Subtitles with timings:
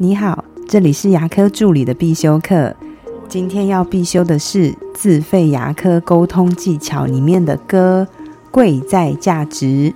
[0.00, 2.72] 你好，这里是牙科助理的必修课。
[3.28, 8.06] 今天要必修的是自费牙科沟通技巧里面的“歌”，
[8.52, 9.92] 贵在价值。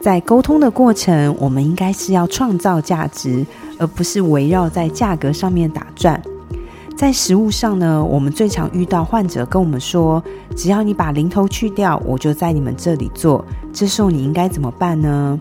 [0.00, 3.44] 在沟通的过程，我们应该是要创造价值，
[3.80, 6.22] 而不是围绕在价格上面打转。
[6.96, 10.22] 在食物上呢，我们最常遇到患者跟我们说
[10.54, 15.40] ：“只要你把零头去掉，我就在你们这里做。”这时候你应该怎么办呢？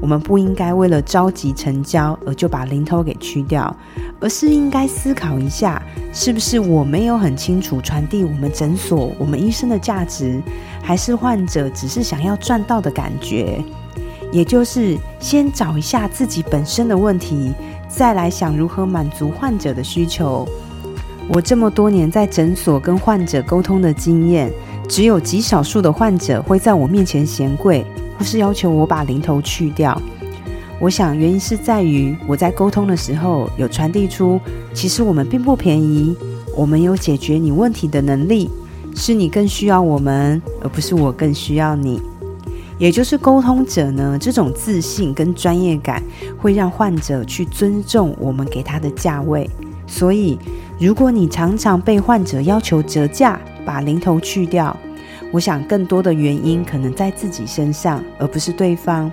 [0.00, 3.74] 我们不应该为了着急成交而就把零头给去掉，
[4.20, 10.40] 而是应该思考一下，是不是我没有很清楚传递我们诊所、我们医生的价值，
[10.82, 13.62] 还是患者只是想要赚到的感觉？
[14.30, 17.52] 也就是先找一下自己本身的问题，
[17.88, 20.46] 再来想如何满足患者的需求。
[21.30, 24.52] 我这么多年在诊所跟患者沟通的经验，
[24.88, 27.84] 只有极少数的患者会在我面前嫌贵。
[28.18, 29.96] 不是要求我把零头去掉，
[30.80, 34.40] 我想原因是在于我在沟通的时候有传递出，
[34.74, 36.16] 其实我们并不便宜，
[36.56, 38.50] 我们有解决你问题的能力，
[38.96, 42.02] 是你更需要我们，而不是我更需要你。
[42.76, 46.02] 也就是沟通者呢，这种自信跟专业感
[46.36, 49.48] 会让患者去尊重我们给他的价位。
[49.86, 50.38] 所以，
[50.78, 54.76] 如果你常常被患者要求折价，把零头去掉。
[55.30, 59.12] 我想，更多的原因可能在自己身上，而不是对方。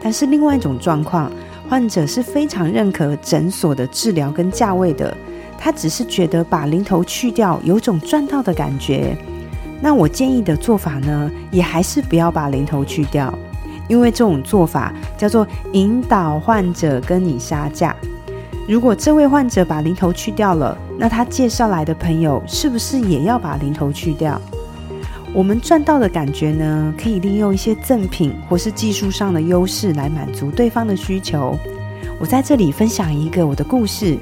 [0.00, 1.32] 但是，另外一种状况，
[1.68, 5.16] 患者是非常认可诊所的治疗跟价位的，
[5.58, 9.16] 他只是觉得把零头去掉，有种赚到的感觉。
[9.80, 13.36] 那我建议的做法呢，也还是不要把零头去掉，
[13.88, 17.94] 因为这种做法叫做引导患者跟你杀价。
[18.68, 24.40] 如果这位患者把零头去掉了，那他介绍来的朋友是不是也要把零头去掉？
[25.34, 31.58] 我们赚到的感觉呢，可以利用一些赠品或是技术上的优势来满足对方的需求。
[32.20, 34.16] 我在这里分享一个我的故事。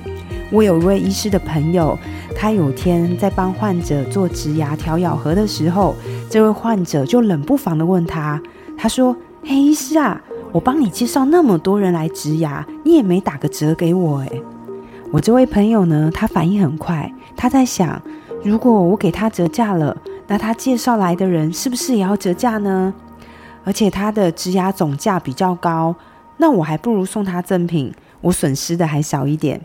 [0.50, 1.98] 我有一位医师的朋友，
[2.34, 5.94] 他有天在帮患者做植牙调咬合的时候，
[6.30, 8.40] 这位患者就冷不防的问他
[8.76, 9.14] ：“他说，
[9.44, 10.18] 嘿，医师啊，
[10.50, 14.42] 我帮你介绍那么多人来植牙，你也没打个折给我诶。
[15.10, 18.00] 我这位朋友呢，他反应很快，他在想，
[18.42, 19.94] 如果我给他折价了。
[20.32, 22.94] 那他介绍来的人是不是也要折价呢？
[23.64, 25.94] 而且他的植牙总价比较高，
[26.38, 29.60] 那我还不如送他赠品，我损失的还少一点。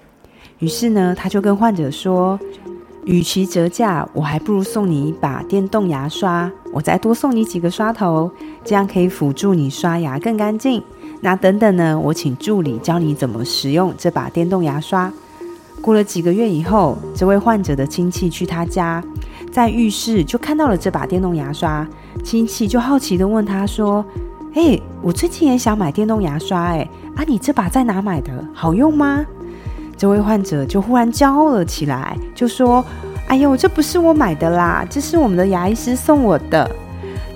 [0.60, 2.38] 于是呢，他就跟患者说
[3.08, 8.30] ：“与其折价，我还不如送你一把电动牙刷，我再多送你几个刷头，
[8.66, 10.84] 这样可以辅助你刷牙更干净。
[11.22, 15.10] 那等等呢，我请助理教你怎么使用这把电动牙刷。”
[15.82, 19.02] 过了几个月以后，这位患者的亲戚去他家，
[19.52, 21.88] 在浴室就看到了这把电动牙刷。
[22.24, 24.04] 亲戚就好奇的问他说
[24.54, 28.32] ：“哎，我最近也想买电动牙刷，哎，啊，你这把在哪买的？
[28.54, 29.26] 好用吗？”
[29.96, 32.84] 这位患者就忽然骄傲了起来，就说
[33.30, 36.70] ：“哎呦，这不是我买的啦，这是我们的牙医师送我的。”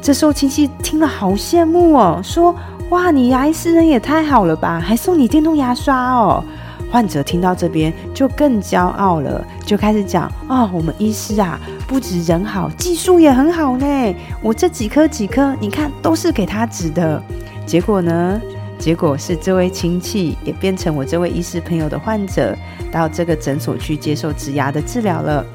[0.01, 2.53] 这时候亲戚听了好羡慕哦，说
[2.89, 6.43] ：“哇，你牙医师人也太好了吧，还送你电动牙刷哦。”
[6.91, 11.57] 患者听到这边就更骄傲了，就开始讲：“哦，我们医师啊，
[11.87, 14.15] 不止人好，技术也很好呢。
[14.43, 17.23] 我这几颗几颗，你看都是给他指的。
[17.65, 18.41] 结果呢？
[18.77, 22.57] 结果是这位亲戚也变成我这位医师朋友的患者，
[22.91, 25.45] 到这个诊所去接受植牙的治疗了。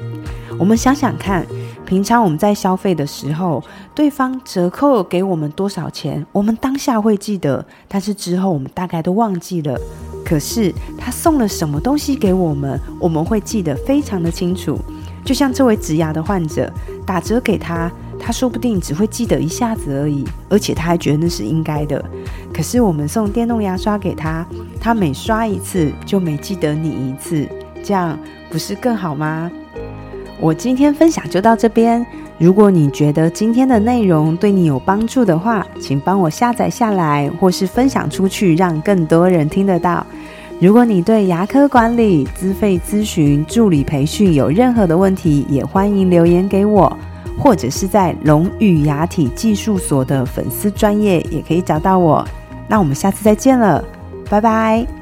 [0.57, 1.45] 我们想想看，
[1.85, 3.61] 平常我们在消费的时候，
[3.93, 9.77] 对方折扣给我们多少钱，我们当下会记得，但是之后我们大概都忘记了。”
[10.25, 10.73] 可是
[11.07, 14.77] 他送了什么东西给我们，我们会记得非常的清楚。
[15.23, 16.69] 就像这位植牙的患者，
[17.05, 22.03] 打折给他，他说不定只会记得一下子而已，而且他还觉得那是应该的。
[22.53, 24.45] 可是我们送电动牙刷给他，
[24.81, 27.47] 他每刷一次就每记得你一次，
[27.81, 28.19] 这样
[28.49, 29.49] 不是更好吗？
[30.41, 32.05] 我今天分享就到这边。
[32.37, 40.05] 如果你觉得今天的内容对你有帮助的话，请帮我下载下来，或是分享出去，让更多人听得到。
[40.59, 46.97] 如果你对牙科管理、资费咨询、助理培训有任何的问题，也欢迎留言给我，
[47.37, 52.27] 或者是在龙宇牙体技术所的粉丝专业也可以找到我。
[52.67, 53.83] 那我们下次再见了，
[54.31, 54.96] 拜拜。